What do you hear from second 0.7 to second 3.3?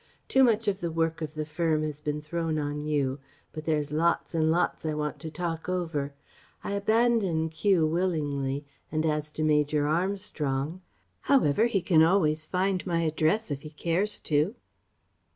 the work of the firm has been thrown on you....